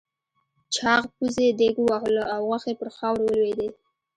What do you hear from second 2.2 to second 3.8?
او غوښې پر خاورو ولوېدې.